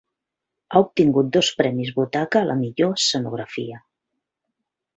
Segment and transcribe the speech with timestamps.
[0.71, 3.81] Ha obtingut dos Premis Butaca a la millor escenografia.